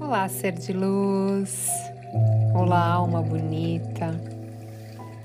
Olá, 0.00 0.28
ser 0.28 0.52
de 0.52 0.72
luz. 0.72 1.68
Olá, 2.54 2.92
alma 2.92 3.22
bonita. 3.22 4.18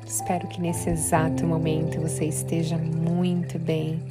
Espero 0.05 0.47
que 0.47 0.61
nesse 0.61 0.89
exato 0.89 1.45
momento 1.45 1.99
você 1.99 2.25
esteja 2.25 2.77
muito 2.77 3.59
bem. 3.59 4.01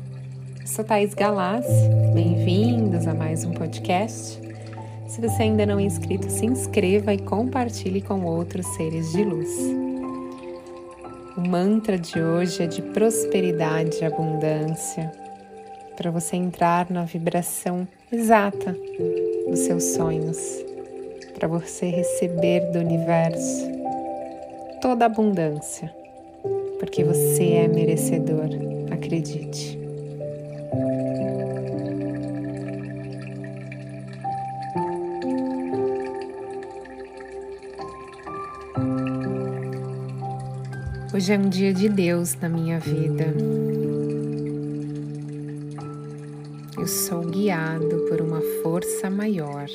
Sou 0.66 0.84
Thaís 0.84 1.14
Galassi. 1.14 1.88
Bem-vindos 2.14 3.06
a 3.06 3.14
mais 3.14 3.45
um 3.45 3.53
podcast. 3.53 4.41
Se 5.07 5.21
você 5.21 5.45
ainda 5.45 5.64
não 5.64 5.79
é 5.79 5.83
inscrito, 5.83 6.30
se 6.30 6.45
inscreva 6.46 7.14
e 7.14 7.19
compartilhe 7.19 8.01
com 8.01 8.25
outros 8.25 8.67
seres 8.77 9.12
de 9.12 9.25
luz. 9.25 9.51
O 11.37 11.41
mantra 11.41 11.99
de 11.99 12.21
hoje 12.21 12.62
é 12.62 12.67
de 12.67 12.83
prosperidade 12.83 13.99
e 14.03 14.05
abundância, 14.05 15.11
para 15.96 16.11
você 16.11 16.36
entrar 16.36 16.90
na 16.90 17.04
vibração 17.04 17.86
exata 18.11 18.77
dos 19.48 19.61
seus 19.61 19.84
sonhos, 19.84 20.39
para 21.34 21.48
você 21.48 21.86
receber 21.86 22.71
do 22.72 22.79
universo 22.79 23.71
toda 24.81 25.04
a 25.04 25.07
abundância, 25.07 25.94
porque 26.81 27.04
você 27.04 27.53
é 27.53 27.68
merecedor, 27.68 28.48
acredite. 28.90 29.79
Hoje 41.14 41.33
é 41.33 41.39
um 41.39 41.48
dia 41.48 41.72
de 41.72 41.89
Deus 41.89 42.34
na 42.41 42.48
minha 42.48 42.81
vida. 42.81 43.72
Eu 46.78 46.86
sou 46.86 47.20
guiado 47.22 48.06
por 48.08 48.20
uma 48.20 48.41
força 48.62 49.08
maior. 49.08 49.67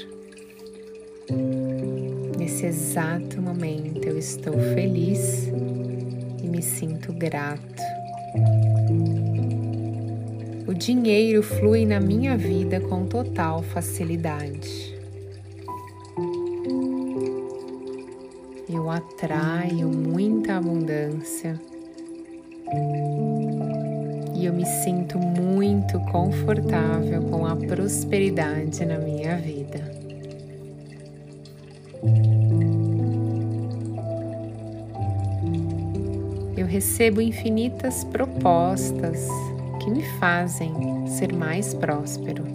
Nesse 2.37 2.65
exato 2.65 3.41
momento 3.41 4.07
eu 4.07 4.17
estou 4.17 4.53
feliz 4.53 5.47
e 6.43 6.47
me 6.47 6.61
sinto 6.61 7.13
grato. 7.13 7.83
O 10.67 10.73
dinheiro 10.73 11.41
flui 11.41 11.85
na 11.85 11.99
minha 11.99 12.37
vida 12.37 12.79
com 12.79 13.05
total 13.05 13.63
facilidade. 13.63 14.97
eu 18.87 18.91
atraio 18.91 19.89
muita 19.89 20.57
abundância 20.57 21.59
eu 24.47 24.53
me 24.53 24.65
sinto 24.65 25.19
muito 25.19 25.99
confortável 25.99 27.21
com 27.23 27.45
a 27.45 27.53
prosperidade 27.53 28.85
na 28.85 28.97
minha 28.97 29.35
vida. 29.35 29.79
Eu 36.55 36.65
recebo 36.65 37.19
infinitas 37.19 38.05
propostas 38.05 39.27
que 39.83 39.91
me 39.91 40.03
fazem 40.17 40.73
ser 41.07 41.33
mais 41.33 41.73
próspero. 41.73 42.45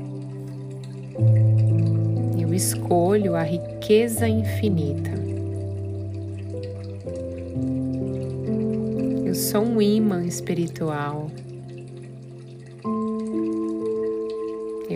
Eu 2.40 2.54
escolho 2.54 3.36
a 3.36 3.42
riqueza 3.42 4.26
infinita. 4.26 5.10
Eu 9.26 9.34
sou 9.34 9.62
um 9.62 9.82
imã 9.82 10.24
espiritual. 10.24 11.30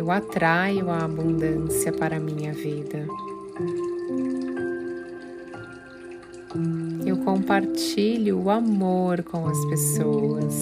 Eu 0.06 0.12
atraio 0.12 0.88
a 0.88 0.98
abundância 0.98 1.92
para 1.92 2.18
a 2.18 2.20
minha 2.20 2.52
vida. 2.52 3.08
Eu 7.04 7.16
compartilho 7.24 8.40
o 8.40 8.48
amor 8.48 9.24
com 9.24 9.48
as 9.48 9.64
pessoas. 9.64 10.54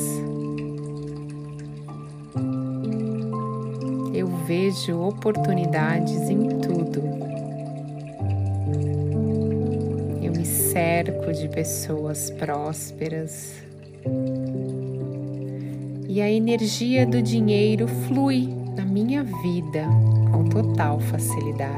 Eu 4.14 4.28
vejo 4.46 4.98
oportunidades 4.98 6.30
em 6.30 6.48
tudo. 6.60 7.02
Eu 10.22 10.32
me 10.32 10.46
cerco 10.46 11.30
de 11.34 11.50
pessoas 11.50 12.30
prósperas 12.30 13.62
e 16.08 16.22
a 16.22 16.30
energia 16.30 17.06
do 17.06 17.20
dinheiro 17.20 17.86
flui 18.08 18.63
na 18.76 18.84
minha 18.84 19.22
vida 19.22 19.86
com 20.32 20.44
total 20.48 21.00
facilidade. 21.00 21.74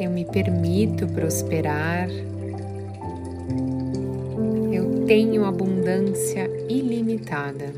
Eu 0.00 0.10
me 0.10 0.24
permito 0.24 1.06
prosperar. 1.06 2.08
Eu 4.72 5.04
tenho 5.06 5.44
abundância 5.44 6.50
ilimitada. 6.68 7.72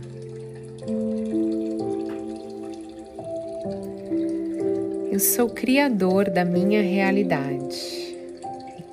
Eu 5.10 5.20
sou 5.20 5.48
criador 5.48 6.30
da 6.30 6.44
minha 6.44 6.80
realidade 6.80 7.98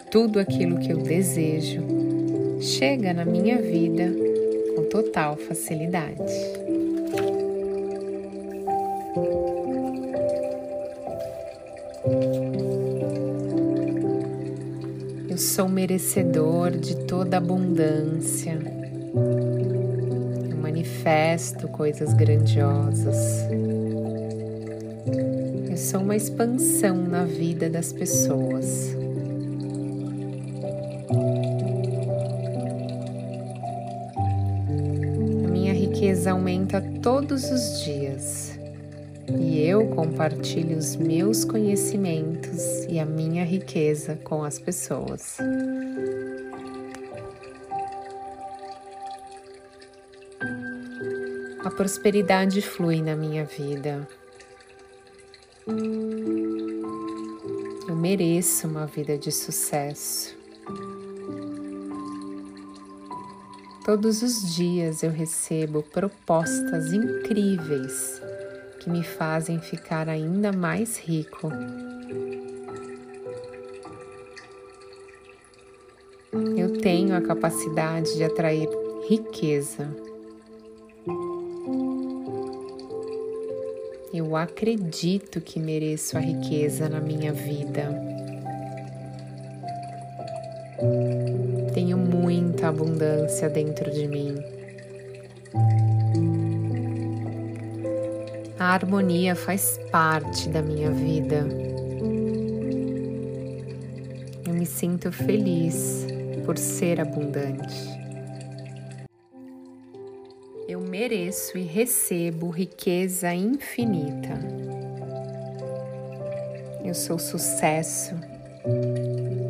tudo 0.10 0.40
aquilo 0.40 0.80
que 0.80 0.90
eu 0.92 0.98
desejo 0.98 1.95
chega 2.66 3.14
na 3.14 3.24
minha 3.24 3.62
vida 3.62 4.12
com 4.76 4.84
total 4.86 5.38
facilidade. 5.38 6.34
Eu 15.30 15.38
sou 15.38 15.70
merecedor 15.70 16.72
de 16.72 17.06
toda 17.06 17.38
abundância. 17.38 18.58
Eu 20.50 20.58
manifesto 20.58 21.68
coisas 21.68 22.14
grandiosas. 22.16 23.46
Eu 25.70 25.78
sou 25.78 26.02
uma 26.02 26.16
expansão 26.16 26.98
na 26.98 27.26
vida 27.26 27.70
das 27.70 27.94
pessoas. 27.94 28.95
Riqueza 36.06 36.34
aumenta 36.34 36.80
todos 37.02 37.50
os 37.50 37.84
dias 37.84 38.60
e 39.28 39.60
eu 39.60 39.88
compartilho 39.88 40.78
os 40.78 40.96
meus 40.96 41.44
conhecimentos 41.44 42.86
e 42.88 43.00
a 43.00 43.06
minha 43.08 43.44
riqueza 43.44 44.16
com 44.24 44.44
as 44.44 44.60
pessoas. 44.60 45.40
A 51.64 51.72
prosperidade 51.72 52.62
flui 52.62 53.02
na 53.02 53.16
minha 53.16 53.44
vida. 53.44 54.08
Eu 57.88 57.96
mereço 57.96 58.68
uma 58.68 58.86
vida 58.86 59.18
de 59.18 59.32
sucesso. 59.32 60.35
Todos 63.86 64.24
os 64.24 64.56
dias 64.56 65.04
eu 65.04 65.12
recebo 65.12 65.84
propostas 65.84 66.92
incríveis 66.92 68.20
que 68.80 68.90
me 68.90 69.04
fazem 69.04 69.60
ficar 69.60 70.10
ainda 70.10 70.52
mais 70.52 70.98
rico. 70.98 71.52
Eu 76.58 76.82
tenho 76.82 77.16
a 77.16 77.22
capacidade 77.22 78.16
de 78.16 78.24
atrair 78.24 78.68
riqueza. 79.08 79.88
Eu 84.12 84.36
acredito 84.36 85.40
que 85.40 85.60
mereço 85.60 86.18
a 86.18 86.22
riqueza 86.22 86.90
na 86.90 87.00
minha 87.00 87.32
vida. 87.32 88.05
Abundância 92.70 93.50
dentro 93.50 93.92
de 93.92 94.08
mim. 94.08 94.36
A 98.60 98.74
harmonia 98.74 99.36
faz 99.36 99.80
parte 99.92 100.50
da 100.50 100.62
minha 100.62 100.92
vida. 100.92 101.48
Eu 104.48 104.54
me 104.54 104.66
sinto 104.66 105.12
feliz 105.12 106.06
por 106.46 106.58
ser 106.58 107.00
abundante. 107.00 108.06
Eu 110.68 110.82
mereço 110.82 111.58
e 111.58 111.64
recebo 111.64 112.50
riqueza 112.50 113.34
infinita. 113.34 114.40
Eu 116.84 116.94
sou 116.94 117.20
sucesso 117.20 118.16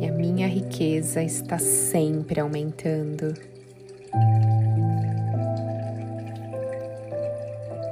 e 0.00 0.06
a 0.06 0.12
minha 0.12 0.46
riqueza 0.46 1.22
está 1.22 1.58
sempre 1.58 2.40
aumentando. 2.40 3.34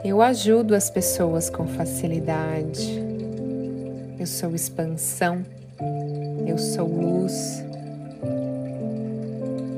Eu 0.05 0.21
ajudo 0.21 0.75
as 0.75 0.91
pessoas 0.91 1.49
com 1.49 1.67
facilidade. 1.67 3.03
Eu 4.19 4.26
sou 4.26 4.55
expansão. 4.55 5.43
Eu 6.47 6.59
sou 6.59 6.87
luz. 6.87 7.65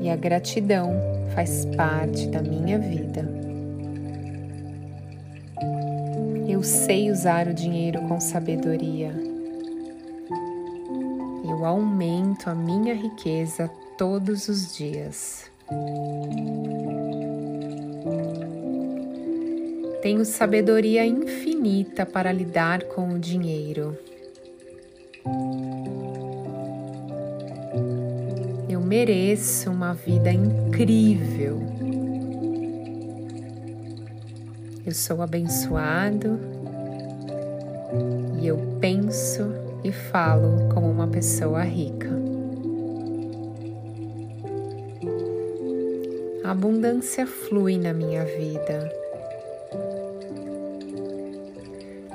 E 0.01 0.09
a 0.09 0.15
gratidão 0.17 0.91
faz 1.33 1.65
parte 1.77 2.27
da 2.27 2.41
minha 2.41 2.77
vida. 2.77 3.25
Eu 6.47 6.61
sei 6.61 7.09
usar 7.09 7.47
o 7.47 7.53
dinheiro 7.53 8.01
com 8.01 8.19
sabedoria. 8.19 9.36
Eu 11.57 11.65
aumento 11.65 12.51
a 12.51 12.53
minha 12.53 12.93
riqueza 12.93 13.67
todos 13.97 14.47
os 14.47 14.77
dias. 14.77 15.49
Tenho 20.03 20.23
sabedoria 20.23 21.03
infinita 21.03 22.05
para 22.05 22.31
lidar 22.31 22.83
com 22.83 23.09
o 23.09 23.17
dinheiro. 23.17 23.97
Eu 28.69 28.79
mereço 28.79 29.71
uma 29.71 29.95
vida 29.95 30.31
incrível. 30.31 31.59
Eu 34.85 34.93
sou 34.93 35.23
abençoado 35.23 36.39
e 38.39 38.45
eu 38.45 38.59
penso 38.79 39.66
e 39.87 39.91
falo 39.91 40.67
como 40.73 40.91
uma 40.91 41.07
pessoa 41.07 41.63
rica. 41.63 42.09
A 46.43 46.51
abundância 46.51 47.25
flui 47.25 47.77
na 47.77 47.93
minha 47.93 48.25
vida. 48.25 48.91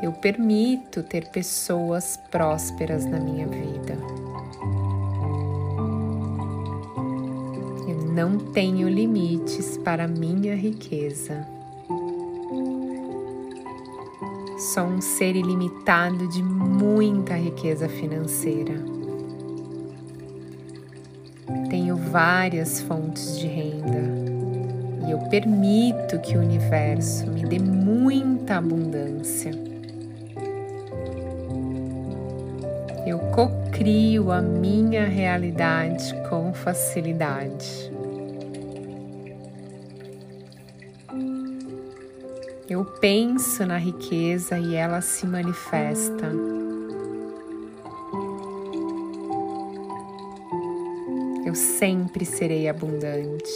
Eu 0.03 0.13
permito 0.13 1.03
ter 1.03 1.29
pessoas 1.29 2.19
prósperas 2.31 3.07
na 3.07 3.19
minha 3.19 3.47
vida. 3.47 3.97
Eu 7.89 8.13
não 8.13 8.37
tenho 8.53 8.87
limites 8.87 9.79
para 9.79 10.07
minha 10.07 10.55
riqueza. 10.55 11.47
Sou 14.63 14.85
um 14.85 15.01
ser 15.01 15.35
ilimitado 15.35 16.29
de 16.29 16.41
muita 16.41 17.35
riqueza 17.35 17.89
financeira. 17.89 18.75
Tenho 21.69 21.97
várias 21.97 22.81
fontes 22.81 23.41
de 23.41 23.49
renda 23.49 23.99
e 25.05 25.11
eu 25.11 25.19
permito 25.29 26.17
que 26.21 26.37
o 26.37 26.41
universo 26.41 27.27
me 27.27 27.45
dê 27.45 27.59
muita 27.59 28.59
abundância. 28.59 29.51
Eu 33.05 33.19
cocrio 33.35 34.31
a 34.31 34.41
minha 34.41 35.07
realidade 35.07 36.15
com 36.31 36.55
facilidade. 36.55 37.92
Eu 42.83 42.87
penso 42.99 43.65
na 43.65 43.79
riqueza 43.79 44.59
e 44.59 44.75
ela 44.75 45.01
se 45.01 45.25
manifesta. 45.25 46.33
Eu 51.47 51.55
sempre 51.55 52.25
serei 52.25 52.69
abundante. 52.69 53.53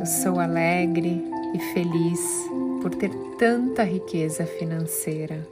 Eu 0.00 0.06
sou 0.06 0.40
alegre 0.40 1.22
e 1.52 1.58
feliz 1.74 2.48
por 2.80 2.94
ter 2.94 3.10
tanta 3.38 3.84
riqueza 3.84 4.46
financeira. 4.46 5.46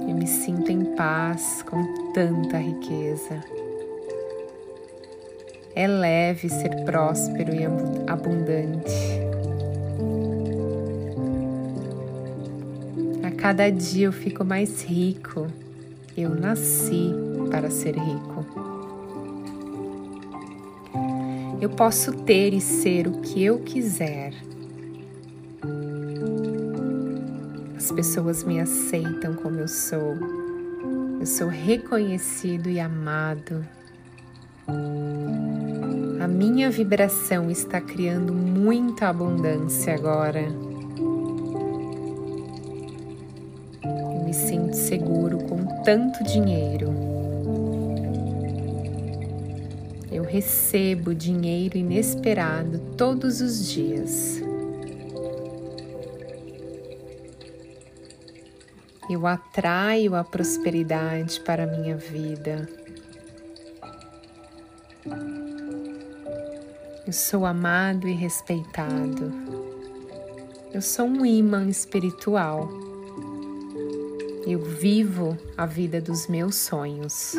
Eu 0.00 0.16
me 0.16 0.26
sinto 0.26 0.72
em 0.72 0.96
paz 0.96 1.62
com 1.62 2.12
tanta 2.12 2.58
riqueza. 2.58 3.61
É 5.74 5.86
leve 5.86 6.50
ser 6.50 6.84
próspero 6.84 7.54
e 7.54 7.64
abundante. 8.06 8.92
A 13.22 13.30
cada 13.30 13.70
dia 13.70 14.06
eu 14.06 14.12
fico 14.12 14.44
mais 14.44 14.82
rico. 14.82 15.46
Eu 16.16 16.30
nasci 16.30 17.14
para 17.50 17.70
ser 17.70 17.94
rico. 17.96 18.44
Eu 21.58 21.70
posso 21.70 22.12
ter 22.24 22.52
e 22.52 22.60
ser 22.60 23.06
o 23.06 23.20
que 23.20 23.42
eu 23.42 23.60
quiser. 23.60 24.34
As 27.76 27.90
pessoas 27.90 28.44
me 28.44 28.60
aceitam 28.60 29.34
como 29.34 29.58
eu 29.58 29.68
sou. 29.68 30.16
Eu 31.18 31.26
sou 31.26 31.48
reconhecido 31.48 32.68
e 32.68 32.78
amado. 32.78 33.64
Minha 36.32 36.70
vibração 36.70 37.50
está 37.50 37.78
criando 37.78 38.32
muita 38.32 39.08
abundância 39.08 39.94
agora. 39.94 40.40
Eu 43.84 44.24
me 44.24 44.32
sinto 44.32 44.74
seguro 44.74 45.36
com 45.44 45.66
tanto 45.84 46.24
dinheiro. 46.24 46.88
Eu 50.10 50.24
recebo 50.24 51.14
dinheiro 51.14 51.76
inesperado 51.76 52.78
todos 52.96 53.42
os 53.42 53.70
dias. 53.70 54.42
Eu 59.10 59.26
atraio 59.26 60.14
a 60.14 60.24
prosperidade 60.24 61.40
para 61.40 61.64
a 61.64 61.66
minha 61.66 61.96
vida. 61.96 62.81
Eu 67.12 67.14
sou 67.14 67.44
amado 67.44 68.08
e 68.08 68.14
respeitado. 68.14 69.30
Eu 70.72 70.80
sou 70.80 71.04
um 71.04 71.26
imã 71.26 71.68
espiritual. 71.68 72.70
Eu 74.46 74.58
vivo 74.58 75.36
a 75.54 75.66
vida 75.66 76.00
dos 76.00 76.26
meus 76.26 76.54
sonhos. 76.54 77.34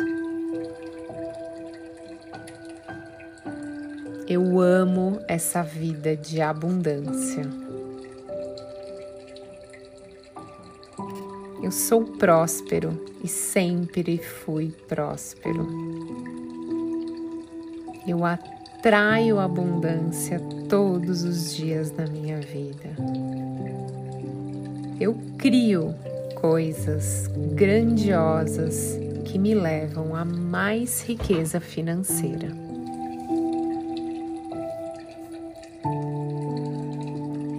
Eu 4.28 4.60
amo 4.60 5.18
essa 5.26 5.60
vida 5.64 6.16
de 6.16 6.40
abundância. 6.40 7.42
Eu 11.60 11.72
sou 11.72 12.04
próspero 12.04 13.04
e 13.24 13.26
sempre 13.26 14.18
fui 14.18 14.72
próspero. 14.86 15.66
Eu 18.06 18.24
atraio 18.84 19.40
abundância 19.40 20.38
todos 20.68 21.24
os 21.24 21.56
dias 21.56 21.90
da 21.90 22.06
minha 22.06 22.38
vida. 22.38 22.94
Eu 25.00 25.16
crio 25.38 25.94
coisas 26.34 27.26
grandiosas 27.54 29.00
que 29.24 29.38
me 29.38 29.54
levam 29.54 30.14
a 30.14 30.22
mais 30.22 31.02
riqueza 31.02 31.60
financeira. 31.60 32.48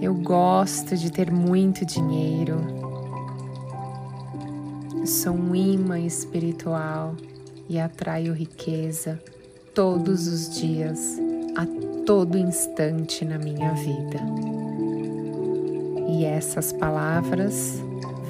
Eu 0.00 0.14
gosto 0.14 0.96
de 0.96 1.10
ter 1.10 1.32
muito 1.32 1.84
dinheiro. 1.84 2.56
Eu 4.96 5.06
sou 5.08 5.34
um 5.34 5.56
imã 5.56 5.98
espiritual 5.98 7.16
e 7.68 7.80
atraio 7.80 8.32
riqueza 8.32 9.20
todos 9.76 10.26
os 10.26 10.58
dias, 10.58 11.20
a 11.54 11.66
todo 12.06 12.38
instante 12.38 13.26
na 13.26 13.36
minha 13.36 13.74
vida. 13.74 14.18
E 16.08 16.24
essas 16.24 16.72
palavras 16.72 17.78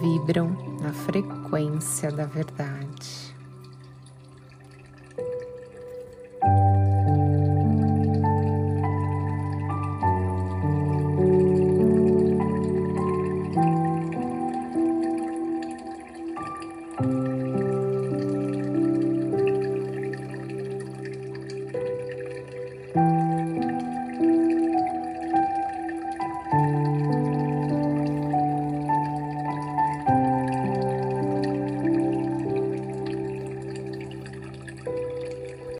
vibram 0.00 0.49
na 0.83 0.93
frequência 0.93 2.11
da 2.11 2.25
verdade. 2.25 3.25